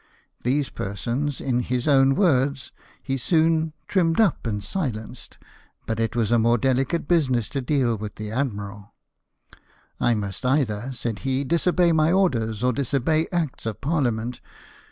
[0.41, 2.49] These persons, in his own 38 LIFK OF NELSON.
[2.49, 2.71] words,
[3.03, 5.37] he soon" trimmed up and silenced;"
[5.85, 8.95] but it was a more delicate business to deal with the admiral."
[9.99, 14.41] I must either/' said he," disobey my orders or dis obey Acts of Parliament.